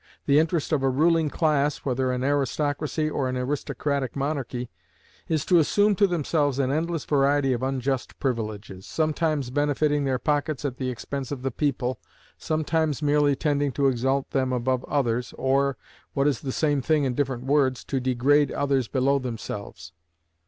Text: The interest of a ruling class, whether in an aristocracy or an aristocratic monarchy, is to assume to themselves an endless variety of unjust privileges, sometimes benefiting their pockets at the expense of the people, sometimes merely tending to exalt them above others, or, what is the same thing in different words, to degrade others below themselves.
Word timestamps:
The 0.25 0.39
interest 0.39 0.71
of 0.71 0.81
a 0.81 0.89
ruling 0.89 1.29
class, 1.29 1.85
whether 1.85 2.11
in 2.11 2.23
an 2.23 2.27
aristocracy 2.31 3.07
or 3.07 3.29
an 3.29 3.37
aristocratic 3.37 4.15
monarchy, 4.15 4.71
is 5.27 5.45
to 5.45 5.59
assume 5.59 5.93
to 5.97 6.07
themselves 6.07 6.57
an 6.57 6.71
endless 6.71 7.05
variety 7.05 7.53
of 7.53 7.61
unjust 7.61 8.17
privileges, 8.19 8.87
sometimes 8.87 9.51
benefiting 9.51 10.03
their 10.03 10.17
pockets 10.17 10.65
at 10.65 10.77
the 10.77 10.89
expense 10.89 11.31
of 11.31 11.43
the 11.43 11.51
people, 11.51 11.99
sometimes 12.35 13.03
merely 13.03 13.35
tending 13.35 13.71
to 13.73 13.85
exalt 13.89 14.31
them 14.31 14.51
above 14.51 14.83
others, 14.85 15.35
or, 15.37 15.77
what 16.13 16.25
is 16.27 16.41
the 16.41 16.51
same 16.51 16.81
thing 16.81 17.03
in 17.03 17.13
different 17.13 17.43
words, 17.43 17.83
to 17.83 17.99
degrade 17.99 18.51
others 18.53 18.87
below 18.87 19.19
themselves. 19.19 19.91